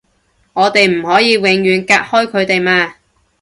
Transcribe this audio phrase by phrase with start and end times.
[0.53, 2.95] 我哋唔可以永遠隔開佢哋嘛